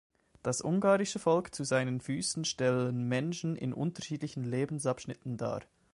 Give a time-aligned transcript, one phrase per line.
[0.41, 5.61] Das ungarische Volk zu seinen Füßen stellen Menschen in unterschiedlichen Lebensabschnitten dar.